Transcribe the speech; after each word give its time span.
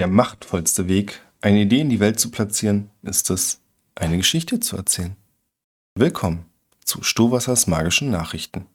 Der 0.00 0.08
machtvollste 0.08 0.88
Weg, 0.88 1.20
eine 1.40 1.60
Idee 1.60 1.80
in 1.80 1.88
die 1.88 2.00
Welt 2.00 2.18
zu 2.18 2.32
platzieren, 2.32 2.90
ist 3.02 3.30
es, 3.30 3.60
eine 3.94 4.16
Geschichte 4.16 4.58
zu 4.58 4.76
erzählen. 4.76 5.14
Willkommen 5.94 6.46
zu 6.84 7.04
Stohwassers 7.04 7.68
magischen 7.68 8.10
Nachrichten. 8.10 8.66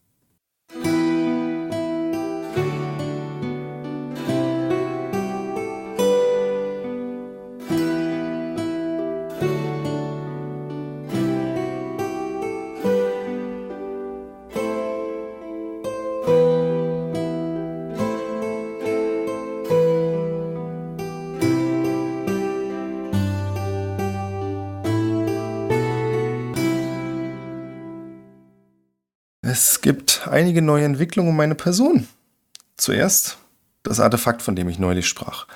Es 29.51 29.81
gibt 29.81 30.27
einige 30.27 30.61
neue 30.61 30.85
Entwicklungen 30.85 31.31
um 31.31 31.35
meine 31.35 31.55
Person. 31.55 32.07
Zuerst 32.77 33.39
das 33.81 33.99
Artefakt, 33.99 34.43
von 34.43 34.55
dem 34.55 34.69
ich 34.69 34.77
neulich 34.77 35.07
sprach. 35.07 35.47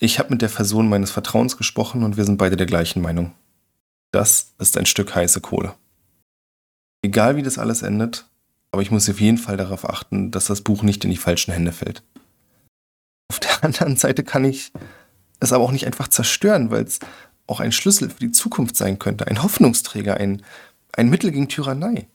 Ich 0.00 0.18
habe 0.18 0.30
mit 0.30 0.42
der 0.42 0.48
Person 0.48 0.88
meines 0.88 1.12
Vertrauens 1.12 1.56
gesprochen 1.56 2.02
und 2.02 2.16
wir 2.16 2.24
sind 2.24 2.38
beide 2.38 2.56
der 2.56 2.66
gleichen 2.66 3.00
Meinung. 3.00 3.32
Das 4.10 4.54
ist 4.58 4.76
ein 4.76 4.84
Stück 4.84 5.14
heiße 5.14 5.40
Kohle. 5.40 5.76
Egal 7.02 7.36
wie 7.36 7.44
das 7.44 7.56
alles 7.56 7.82
endet, 7.82 8.26
aber 8.72 8.82
ich 8.82 8.90
muss 8.90 9.08
auf 9.08 9.20
jeden 9.20 9.38
Fall 9.38 9.56
darauf 9.56 9.88
achten, 9.88 10.32
dass 10.32 10.46
das 10.46 10.62
Buch 10.62 10.82
nicht 10.82 11.04
in 11.04 11.12
die 11.12 11.16
falschen 11.16 11.52
Hände 11.52 11.70
fällt. 11.70 12.02
Auf 13.28 13.38
der 13.38 13.62
anderen 13.62 13.96
Seite 13.96 14.24
kann 14.24 14.44
ich 14.44 14.72
es 15.38 15.52
aber 15.52 15.62
auch 15.62 15.72
nicht 15.72 15.86
einfach 15.86 16.08
zerstören, 16.08 16.72
weil 16.72 16.82
es 16.82 16.98
auch 17.46 17.60
ein 17.60 17.70
Schlüssel 17.70 18.10
für 18.10 18.18
die 18.18 18.32
Zukunft 18.32 18.74
sein 18.74 18.98
könnte, 18.98 19.28
ein 19.28 19.40
Hoffnungsträger, 19.40 20.16
ein, 20.16 20.42
ein 20.94 21.08
Mittel 21.08 21.30
gegen 21.30 21.48
Tyrannei 21.48 22.08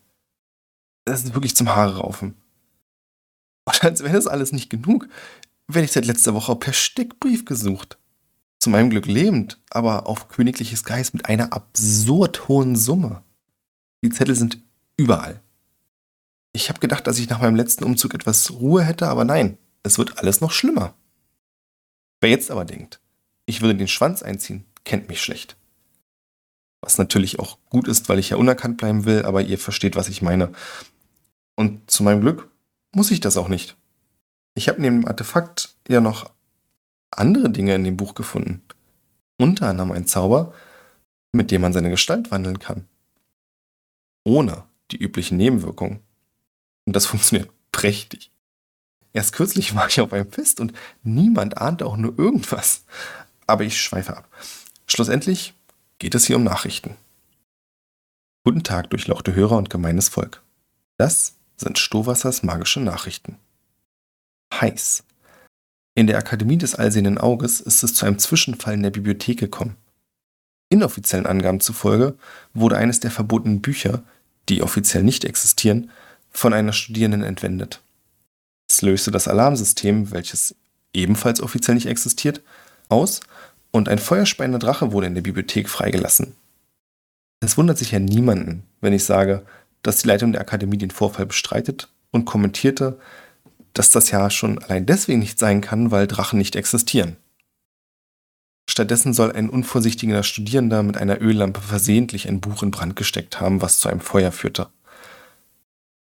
das 1.06 1.24
ist 1.24 1.34
wirklich 1.34 1.56
zum 1.56 1.70
Haare 1.70 1.98
raufen. 1.98 2.36
Und 3.66 3.84
als 3.84 4.04
wäre 4.04 4.14
das 4.14 4.28
alles 4.28 4.52
nicht 4.52 4.70
genug, 4.70 5.08
werde 5.68 5.86
ich 5.86 5.92
seit 5.92 6.06
letzter 6.06 6.34
Woche 6.34 6.56
per 6.56 6.74
Steckbrief 6.74 7.46
gesucht. 7.46 7.98
Zu 8.60 8.70
meinem 8.70 8.90
Glück 8.90 9.06
lebend, 9.06 9.60
aber 9.70 10.08
auf 10.08 10.28
königliches 10.28 10.84
Geist 10.84 11.14
mit 11.14 11.26
einer 11.28 11.54
absurd 11.54 12.48
hohen 12.48 12.76
Summe. 12.76 13.24
Die 14.04 14.10
Zettel 14.10 14.36
sind 14.36 14.60
überall. 14.98 15.42
Ich 16.54 16.70
habe 16.70 16.80
gedacht, 16.80 17.06
dass 17.06 17.20
ich 17.20 17.30
nach 17.30 17.42
meinem 17.42 17.56
letzten 17.56 17.84
Umzug 17.84 18.14
etwas 18.14 18.52
Ruhe 18.52 18.84
hätte, 18.84 19.08
aber 19.08 19.26
nein, 19.26 19.58
es 19.84 19.98
wird 19.98 20.20
alles 20.20 20.42
noch 20.42 20.52
schlimmer. 20.52 20.94
Wer 22.22 22.30
jetzt 22.30 22.50
aber 22.50 22.66
denkt, 22.66 23.02
ich 23.46 23.62
würde 23.62 23.76
den 23.76 23.88
Schwanz 23.88 24.24
einziehen, 24.24 24.66
kennt 24.84 25.10
mich 25.10 25.22
schlecht. 25.22 25.58
Was 26.82 26.98
natürlich 26.98 27.40
auch 27.40 27.58
gut 27.70 27.88
ist, 27.88 28.10
weil 28.10 28.20
ich 28.20 28.30
ja 28.30 28.38
unerkannt 28.38 28.78
bleiben 28.78 29.06
will, 29.06 29.26
aber 29.26 29.42
ihr 29.42 29.58
versteht, 29.58 29.96
was 29.96 30.08
ich 30.08 30.22
meine. 30.22 30.52
Und 31.56 31.90
zu 31.90 32.04
meinem 32.04 32.22
Glück 32.22 32.50
muss 32.94 33.12
ich 33.12 33.20
das 33.20 33.38
auch 33.38 33.48
nicht. 33.48 33.76
Ich 34.56 34.70
habe 34.70 34.82
neben 34.82 35.02
dem 35.02 35.08
Artefakt 35.08 35.76
ja 35.88 36.02
noch 36.02 36.32
andere 37.12 37.50
Dinge 37.50 37.76
in 37.76 37.84
dem 37.84 37.98
Buch 37.98 38.16
gefunden. 38.16 38.62
Unter 39.38 39.68
anderem 39.68 39.92
ein 39.92 40.08
Zauber, 40.08 40.54
mit 41.34 41.52
dem 41.52 41.62
man 41.62 41.74
seine 41.74 41.90
Gestalt 41.90 42.32
wandeln 42.32 42.60
kann. 42.60 42.88
Ohne 44.24 44.64
die 44.92 44.98
üblichen 44.98 45.38
Nebenwirkungen. 45.38 46.00
Und 46.86 46.96
das 46.96 47.06
funktioniert 47.06 47.50
prächtig. 47.72 48.32
Erst 49.14 49.34
kürzlich 49.34 49.76
war 49.76 49.88
ich 49.88 50.02
auf 50.02 50.12
einem 50.12 50.32
Fest 50.32 50.60
und 50.60 50.74
niemand 51.04 51.58
ahnte 51.58 51.86
auch 51.86 51.96
nur 51.96 52.18
irgendwas. 52.18 52.84
Aber 53.48 53.64
ich 53.64 53.82
schweife 53.82 54.18
ab. 54.18 54.30
Schlussendlich 54.88 55.54
geht 56.00 56.16
es 56.16 56.26
hier 56.26 56.36
um 56.36 56.44
Nachrichten. 56.44 56.96
Guten 58.44 58.64
Tag, 58.64 58.90
durchlauchte 58.90 59.34
Hörer 59.34 59.58
und 59.58 59.70
gemeines 59.70 60.10
Volk. 60.10 60.44
Das 60.98 61.36
sind 61.58 61.80
Stohwassers 61.80 62.44
magische 62.44 62.80
Nachrichten. 62.80 63.38
Heiß. 64.54 65.04
In 65.96 66.08
der 66.08 66.18
Akademie 66.18 66.58
des 66.58 66.76
Allsehenden 66.76 67.18
Auges 67.18 67.62
ist 67.62 67.84
es 67.84 67.94
zu 67.94 68.06
einem 68.06 68.20
Zwischenfall 68.20 68.74
in 68.74 68.84
der 68.84 68.90
Bibliothek 68.90 69.40
gekommen. 69.40 69.78
Inoffiziellen 70.70 71.26
Angaben 71.26 71.62
zufolge 71.62 72.18
wurde 72.54 72.78
eines 72.78 73.00
der 73.00 73.12
verbotenen 73.12 73.62
Bücher, 73.62 74.04
die 74.50 74.62
offiziell 74.62 75.04
nicht 75.04 75.24
existieren, 75.24 75.90
von 76.32 76.54
einer 76.54 76.74
Studierenden 76.74 77.24
entwendet. 77.24 77.82
Es 78.70 78.82
löste 78.82 79.12
das 79.12 79.28
Alarmsystem, 79.28 80.12
welches 80.12 80.56
ebenfalls 80.94 81.42
offiziell 81.42 81.76
nicht 81.76 81.88
existiert, 81.88 82.42
aus 82.90 83.22
und 83.72 83.90
ein 83.90 84.00
feuerspeiender 84.00 84.60
Drache 84.60 84.92
wurde 84.92 85.08
in 85.08 85.16
der 85.16 85.22
Bibliothek 85.22 85.70
freigelassen. 85.70 86.36
Es 87.42 87.58
wundert 87.58 87.78
sich 87.78 87.92
ja 87.92 88.00
niemanden, 88.00 88.64
wenn 88.82 88.94
ich 88.94 89.04
sage, 89.04 89.46
dass 89.86 89.98
die 89.98 90.08
Leitung 90.08 90.32
der 90.32 90.42
Akademie 90.42 90.78
den 90.78 90.92
Vorfall 90.92 91.26
bestreitet 91.26 91.90
und 92.12 92.26
kommentierte, 92.26 93.00
dass 93.74 93.90
das 93.90 94.10
ja 94.10 94.30
schon 94.30 94.58
allein 94.60 94.86
deswegen 94.86 95.20
nicht 95.20 95.38
sein 95.38 95.62
kann, 95.62 95.92
weil 95.92 96.08
Drachen 96.08 96.40
nicht 96.40 96.56
existieren. 96.56 97.18
Stattdessen 98.68 99.14
soll 99.14 99.32
ein 99.32 99.50
unvorsichtiger 99.50 100.24
Studierender 100.24 100.82
mit 100.82 100.98
einer 100.98 101.22
Öllampe 101.22 101.62
versehentlich 101.62 102.28
ein 102.28 102.42
Buch 102.42 102.64
in 102.64 102.72
Brand 102.72 102.96
gesteckt 102.96 103.40
haben, 103.40 103.62
was 103.62 103.80
zu 103.80 103.90
einem 103.90 104.00
Feuer 104.00 104.32
führte. 104.32 104.70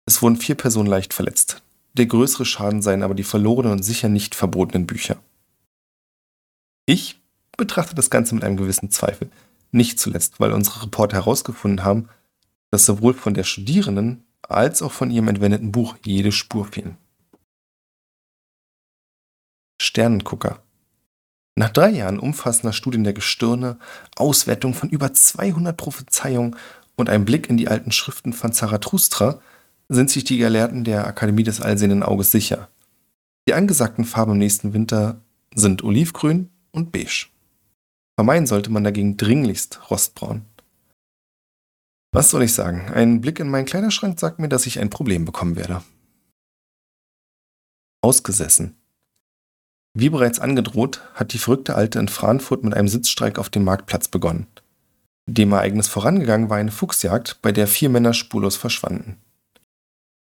Es 0.07 0.23
wurden 0.23 0.37
vier 0.37 0.55
Personen 0.55 0.89
leicht 0.89 1.13
verletzt. 1.13 1.63
Der 1.93 2.07
größere 2.07 2.45
Schaden 2.45 2.81
seien 2.81 3.03
aber 3.03 3.15
die 3.15 3.23
verlorenen 3.23 3.73
und 3.73 3.83
sicher 3.83 4.09
nicht 4.09 4.35
verbotenen 4.35 4.87
Bücher. 4.87 5.19
Ich 6.87 7.21
betrachte 7.57 7.95
das 7.95 8.11
Ganze 8.11 8.35
mit 8.35 8.45
einem 8.45 8.57
gewissen 8.57 8.91
Zweifel. 8.91 9.31
Nicht 9.71 10.01
zuletzt, 10.01 10.41
weil 10.41 10.53
unsere 10.53 10.85
Reporter 10.85 11.17
herausgefunden 11.17 11.85
haben, 11.85 12.09
dass 12.75 12.87
sowohl 12.87 13.15
von 13.15 13.35
der 13.35 13.45
Studierenden 13.45 14.25
als 14.43 14.83
auch 14.83 14.91
von 14.91 15.09
ihrem 15.09 15.29
entwendeten 15.29 15.71
Buch 15.71 15.97
jede 16.05 16.33
Spur 16.33 16.65
fehlen. 16.67 16.97
Sternengucker. 19.81 20.61
Nach 21.57 21.71
drei 21.71 21.91
Jahren 21.91 22.19
umfassender 22.19 22.73
Studien 22.73 23.05
der 23.05 23.13
Gestirne, 23.13 23.79
Auswertung 24.17 24.75
von 24.75 24.89
über 24.89 25.13
200 25.13 25.77
Prophezeiungen 25.77 26.57
und 26.97 27.09
einem 27.11 27.25
Blick 27.25 27.49
in 27.49 27.57
die 27.57 27.69
alten 27.69 27.93
Schriften 27.93 28.33
von 28.33 28.53
Zarathustra 28.53 29.41
sind 29.89 30.11
sich 30.11 30.25
die 30.25 30.39
Gelehrten 30.39 30.83
der 30.83 31.07
Akademie 31.07 31.45
des 31.45 31.61
Allsehenden 31.61 32.03
Auges 32.03 32.33
sicher. 32.33 32.69
Die 33.47 33.55
angesagten 33.55 34.05
Farben 34.05 34.33
im 34.33 34.39
nächsten 34.39 34.73
Winter 34.73 35.21
sind 35.55 35.85
olivgrün 35.85 36.51
und 36.73 36.91
beige. 36.91 37.29
Vermeiden 38.17 38.49
sollte 38.49 38.73
man 38.73 38.83
dagegen 38.83 39.17
dringlichst 39.17 39.93
rostbraun. 39.93 40.47
Was 42.15 42.31
soll 42.31 42.45
ich 42.45 42.55
sagen? 42.55 42.93
Ein 42.95 43.21
Blick 43.21 43.41
in 43.41 43.51
meinen 43.51 43.65
Kleiderschrank 43.65 44.21
sagt 44.21 44.39
mir, 44.39 44.49
dass 44.49 44.67
ich 44.67 44.79
ein 44.79 44.89
Problem 44.89 45.25
bekommen 45.25 45.57
werde. 45.57 45.83
Ausgesessen. 48.03 48.77
Wie 49.95 50.11
bereits 50.11 50.39
angedroht, 50.39 51.03
hat 51.15 51.33
die 51.33 51.39
verrückte 51.39 51.75
Alte 51.75 51.99
in 51.99 52.07
Frankfurt 52.07 52.63
mit 52.63 52.73
einem 52.73 52.87
Sitzstreik 52.87 53.37
auf 53.37 53.51
dem 53.51 53.65
Marktplatz 53.65 54.07
begonnen. 54.07 54.47
Dem 55.27 55.51
Ereignis 55.51 55.89
vorangegangen 55.89 56.51
war 56.51 56.59
eine 56.59 56.71
Fuchsjagd, 56.71 57.43
bei 57.43 57.51
der 57.51 57.67
vier 57.67 57.89
Männer 57.89 58.15
spurlos 58.15 58.55
verschwanden. 58.55 59.17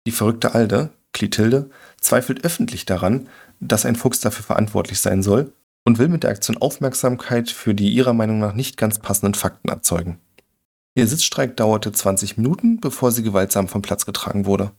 Die 0.06 0.12
verrückte 0.12 0.54
Alte, 0.54 0.90
Clotilde, 1.12 1.70
zweifelt 2.00 2.44
öffentlich 2.44 2.86
daran, 2.86 3.28
dass 3.58 3.84
ein 3.84 3.96
Fuchs 3.96 4.20
dafür 4.20 4.44
verantwortlich 4.44 5.00
sein 5.00 5.24
soll 5.24 5.52
und 5.84 5.98
will 5.98 6.06
mit 6.06 6.22
der 6.22 6.30
Aktion 6.30 6.56
Aufmerksamkeit 6.56 7.50
für 7.50 7.74
die 7.74 7.90
ihrer 7.90 8.12
Meinung 8.12 8.38
nach 8.38 8.54
nicht 8.54 8.76
ganz 8.76 9.00
passenden 9.00 9.34
Fakten 9.34 9.70
erzeugen. 9.70 10.20
Ihr 11.00 11.06
Sitzstreik 11.06 11.56
dauerte 11.56 11.92
20 11.92 12.36
Minuten, 12.36 12.78
bevor 12.78 13.10
sie 13.10 13.22
gewaltsam 13.22 13.68
vom 13.68 13.80
Platz 13.80 14.04
getragen 14.04 14.44
wurde. 14.44 14.70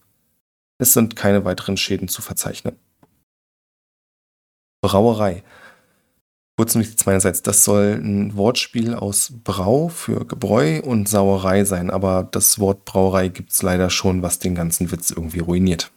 Es 0.78 0.94
sind 0.94 1.16
keine 1.16 1.46
weiteren 1.46 1.78
Schäden 1.78 2.10
zu 2.10 2.22
verzeichnen. 2.22 2.76
Brauerei. 4.82 5.44
Kurz 6.58 6.76
nichts 6.76 7.08
meinerseits. 7.08 7.42
Das 7.42 7.64
soll 7.64 8.00
ein 8.04 8.38
Wortspiel 8.38 8.94
aus 8.94 9.34
Brau 9.44 9.88
für 9.88 10.24
Gebräu 10.28 10.82
und 10.84 11.10
Sauerei 11.10 11.66
sein, 11.66 11.90
aber 11.90 12.30
das 12.32 12.60
Wort 12.60 12.86
Brauerei 12.86 13.30
gibt 13.30 13.52
es 13.52 13.64
leider 13.64 13.90
schon, 13.90 14.22
was 14.22 14.38
den 14.38 14.54
ganzen 14.54 14.92
Witz 14.92 15.10
irgendwie 15.10 15.40
ruiniert. 15.40 15.92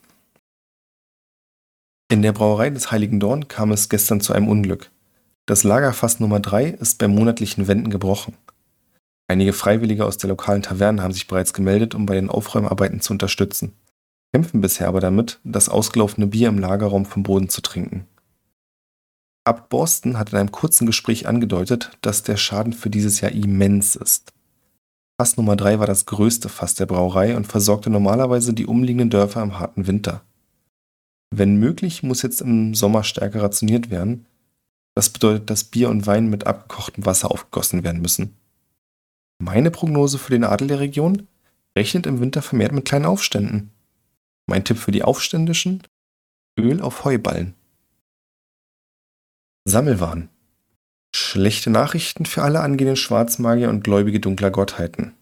In 2.11 2.23
der 2.23 2.33
Brauerei 2.33 2.71
des 2.71 2.91
Heiligen 2.91 3.21
Dorn 3.21 3.47
kam 3.49 3.73
es 3.73 3.91
gestern 3.91 4.23
zu 4.23 4.33
einem 4.33 4.49
Unglück. 4.49 4.91
Das 5.45 5.65
Lagerfass 5.65 6.19
Nummer 6.19 6.41
3 6.41 6.69
ist 6.69 6.99
bei 6.99 7.09
monatlichen 7.09 7.69
Wänden 7.69 7.91
gebrochen. 7.91 8.35
Einige 9.27 9.53
Freiwillige 9.53 10.05
aus 10.05 10.19
der 10.19 10.29
lokalen 10.29 10.63
Taverne 10.63 11.03
haben 11.03 11.13
sich 11.13 11.27
bereits 11.27 11.53
gemeldet, 11.53 11.95
um 11.95 12.07
bei 12.07 12.15
den 12.15 12.29
Aufräumarbeiten 12.29 13.01
zu 13.01 13.13
unterstützen, 13.13 13.73
kämpfen 14.33 14.61
bisher 14.61 14.89
aber 14.89 15.01
damit, 15.01 15.41
das 15.45 15.69
ausgelaufene 15.69 16.27
Bier 16.27 16.49
im 16.49 16.59
Lagerraum 16.59 17.07
vom 17.07 17.23
Boden 17.23 17.49
zu 17.49 17.63
trinken. 17.63 18.07
Abt 19.47 19.69
Borsten 19.69 20.19
hat 20.19 20.33
in 20.33 20.39
einem 20.39 20.53
kurzen 20.53 20.87
Gespräch 20.87 21.27
angedeutet, 21.27 21.97
dass 22.01 22.23
der 22.23 22.37
Schaden 22.37 22.73
für 22.73 22.91
dieses 22.91 23.21
Jahr 23.21 23.33
immens 23.33 23.95
ist. 23.95 24.33
Fass 25.21 25.37
Nummer 25.37 25.55
3 25.55 25.79
war 25.79 25.87
das 25.87 26.07
größte 26.07 26.49
Fass 26.49 26.75
der 26.75 26.87
Brauerei 26.87 27.37
und 27.37 27.47
versorgte 27.47 27.89
normalerweise 27.89 28.53
die 28.53 28.67
umliegenden 28.67 29.11
Dörfer 29.11 29.43
im 29.43 29.59
harten 29.59 29.87
Winter. 29.87 30.23
Wenn 31.31 31.57
möglich, 31.57 32.03
muss 32.03 32.23
jetzt 32.23 32.41
im 32.41 32.75
Sommer 32.75 33.05
stärker 33.05 33.43
rationiert 33.43 33.91
werden, 33.91 34.27
Das 34.97 35.11
bedeutet, 35.11 35.51
dass 35.51 35.65
Bier 35.65 35.89
und 35.89 36.07
Wein 36.07 36.31
mit 36.31 36.47
abgekochtem 36.47 37.05
Wasser 37.05 37.31
aufgegossen 37.31 37.83
werden 37.83 38.01
müssen. 38.01 38.37
Meine 39.39 39.71
Prognose 39.71 40.19
für 40.19 40.31
den 40.31 40.45
Adel 40.45 40.69
der 40.69 40.81
Region 40.81 41.29
rechnet 41.77 42.07
im 42.07 42.21
Winter 42.21 42.43
vermehrt 42.43 42.73
mit 42.73 42.85
kleinen 42.85 43.05
Aufständen. 43.05 43.73
Mein 44.47 44.65
Tipp 44.65 44.79
für 44.79 44.93
die 44.93 45.03
Aufständischen? 45.03 45.83
Öl 46.59 46.81
auf 46.81 47.05
Heuballen. 47.05 47.55
Sammelwahn. 49.67 50.29
Schlechte 51.17 51.71
Nachrichten 51.71 52.27
für 52.27 52.43
alle 52.43 52.61
angehenden 52.61 52.97
Schwarzmagier 52.97 53.71
und 53.71 53.83
Gläubige 53.83 54.21
dunkler 54.21 54.51
Gottheiten. 54.51 55.15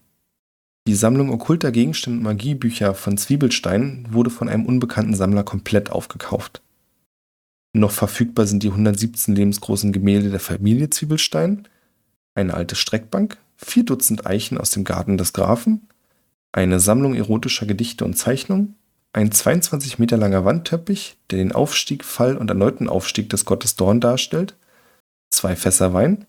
Die 0.85 0.95
Sammlung 0.95 1.31
okkulter 1.31 1.71
Gegenstände 1.71 2.17
und 2.17 2.23
Magiebücher 2.23 2.93
von 2.93 3.17
Zwiebelstein 3.17 4.05
wurde 4.11 4.29
von 4.29 4.49
einem 4.49 4.65
unbekannten 4.65 5.15
Sammler 5.15 5.43
komplett 5.43 5.91
aufgekauft. 5.91 6.61
Noch 7.73 7.91
verfügbar 7.91 8.45
sind 8.45 8.63
die 8.63 8.69
117 8.69 9.33
lebensgroßen 9.33 9.93
Gemälde 9.93 10.29
der 10.29 10.41
Familie 10.41 10.89
Zwiebelstein, 10.89 11.67
eine 12.35 12.53
alte 12.53 12.75
Streckbank, 12.75 13.37
vier 13.57 13.83
Dutzend 13.83 14.25
Eichen 14.25 14.57
aus 14.57 14.71
dem 14.71 14.83
Garten 14.83 15.17
des 15.17 15.33
Grafen, 15.33 15.87
eine 16.51 16.79
Sammlung 16.79 17.15
erotischer 17.15 17.65
Gedichte 17.65 18.05
und 18.05 18.15
Zeichnungen, 18.15 18.75
ein 19.13 19.31
22 19.31 19.99
Meter 19.99 20.17
langer 20.17 20.43
Wandteppich, 20.45 21.17
der 21.29 21.37
den 21.37 21.51
Aufstieg, 21.51 22.03
Fall 22.03 22.35
und 22.37 22.49
erneuten 22.49 22.89
Aufstieg 22.89 23.29
des 23.29 23.45
Gottes 23.45 23.75
Dorn 23.75 24.01
darstellt, 24.01 24.55
zwei 25.29 25.55
Fässer 25.55 25.93
Wein, 25.93 26.25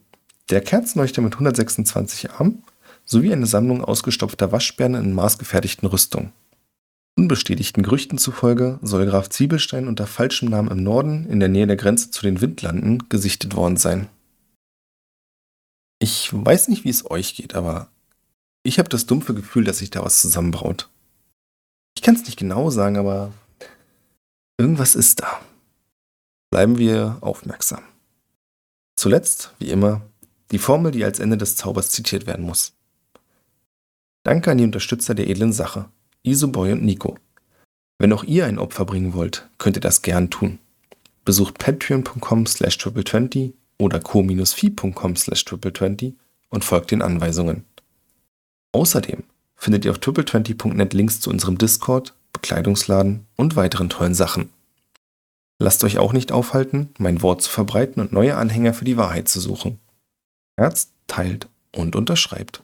der 0.50 0.60
Kerzenleuchter 0.60 1.22
mit 1.22 1.34
126 1.34 2.32
Armen 2.32 2.62
sowie 3.06 3.32
eine 3.32 3.46
Sammlung 3.46 3.82
ausgestopfter 3.82 4.52
Waschbären 4.52 4.94
in 4.94 5.12
maßgefertigten 5.12 5.88
Rüstungen. 5.88 6.32
Unbestätigten 7.16 7.82
Gerüchten 7.82 8.18
zufolge 8.18 8.78
soll 8.82 9.06
Graf 9.06 9.28
Zwiebelstein 9.28 9.88
unter 9.88 10.06
falschem 10.06 10.48
Namen 10.48 10.70
im 10.70 10.82
Norden, 10.82 11.26
in 11.26 11.38
der 11.38 11.48
Nähe 11.48 11.66
der 11.66 11.76
Grenze 11.76 12.10
zu 12.10 12.22
den 12.22 12.40
Windlanden, 12.40 13.08
gesichtet 13.08 13.54
worden 13.54 13.76
sein. 13.76 14.08
Ich 15.98 16.30
weiß 16.32 16.68
nicht, 16.68 16.84
wie 16.84 16.90
es 16.90 17.10
euch 17.10 17.34
geht, 17.34 17.54
aber 17.54 17.88
ich 18.62 18.78
habe 18.78 18.88
das 18.88 19.06
dumpfe 19.06 19.34
Gefühl, 19.34 19.64
dass 19.64 19.78
sich 19.78 19.90
da 19.90 20.04
was 20.04 20.20
zusammenbraut. 20.20 20.88
Ich 21.96 22.02
kann 22.02 22.14
es 22.14 22.24
nicht 22.24 22.38
genau 22.38 22.70
sagen, 22.70 22.96
aber 22.96 23.32
irgendwas 24.58 24.94
ist 24.94 25.20
da. 25.20 25.40
Bleiben 26.50 26.78
wir 26.78 27.18
aufmerksam. 27.20 27.82
Zuletzt, 28.96 29.54
wie 29.58 29.70
immer, 29.70 30.02
die 30.50 30.58
Formel, 30.58 30.92
die 30.92 31.04
als 31.04 31.18
Ende 31.18 31.36
des 31.36 31.56
Zaubers 31.56 31.90
zitiert 31.90 32.26
werden 32.26 32.44
muss. 32.44 32.72
Danke 34.24 34.50
an 34.50 34.58
die 34.58 34.64
Unterstützer 34.64 35.14
der 35.14 35.28
edlen 35.28 35.52
Sache, 35.52 35.88
Isoboy 36.22 36.72
und 36.72 36.84
Nico. 36.84 37.18
Wenn 37.98 38.12
auch 38.12 38.24
ihr 38.24 38.46
ein 38.46 38.58
Opfer 38.58 38.84
bringen 38.84 39.14
wollt, 39.14 39.48
könnt 39.58 39.76
ihr 39.76 39.80
das 39.80 40.02
gern 40.02 40.30
tun. 40.30 40.58
Besucht 41.24 41.58
patreon.com 41.58 42.46
slash 42.46 42.76
triple20 42.76 43.52
oder 43.84 44.00
co-fi.com 44.00 45.16
slash 45.16 45.44
triple20 45.44 46.14
und 46.48 46.64
folgt 46.64 46.90
den 46.90 47.02
Anweisungen. 47.02 47.64
Außerdem 48.72 49.24
findet 49.54 49.84
ihr 49.84 49.90
auf 49.90 49.98
triple20.net 49.98 50.94
Links 50.94 51.20
zu 51.20 51.30
unserem 51.30 51.58
Discord, 51.58 52.14
Bekleidungsladen 52.32 53.26
und 53.36 53.56
weiteren 53.56 53.90
tollen 53.90 54.14
Sachen. 54.14 54.50
Lasst 55.58 55.84
euch 55.84 55.98
auch 55.98 56.12
nicht 56.12 56.32
aufhalten, 56.32 56.90
mein 56.98 57.22
Wort 57.22 57.42
zu 57.42 57.50
verbreiten 57.50 58.00
und 58.00 58.12
neue 58.12 58.36
Anhänger 58.36 58.74
für 58.74 58.84
die 58.84 58.96
Wahrheit 58.96 59.28
zu 59.28 59.38
suchen. 59.38 59.78
Herz, 60.56 60.92
teilt 61.06 61.48
und 61.74 61.94
unterschreibt. 61.94 62.62